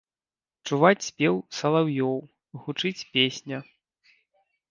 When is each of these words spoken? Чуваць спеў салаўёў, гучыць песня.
Чуваць 0.69 1.05
спеў 1.09 1.35
салаўёў, 1.59 2.15
гучыць 2.63 3.07
песня. 3.17 3.57